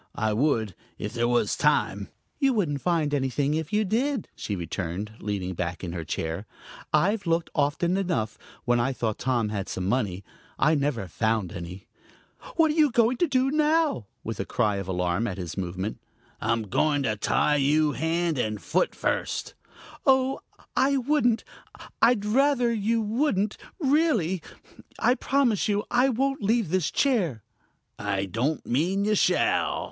[0.17, 2.07] I would, if there was time."
[2.39, 6.47] "You wouldn't find anything if you did," she returned, leaning back in her chair.
[6.91, 8.35] "I've looked often enough,
[8.65, 10.23] when I thought Tom had some money.
[10.57, 11.87] I never found any.
[12.55, 15.99] What are you going to do now?" with a cry of alarm at his movement.
[16.41, 19.53] "I'm going to tie you hand and foot first"
[20.07, 20.39] "Oh,
[20.75, 21.43] I wouldn't!
[22.01, 24.41] I'd rather you wouldn't really!
[24.97, 27.43] I promise you I won't leave this chair"
[27.99, 29.79] "I don't mean you shall."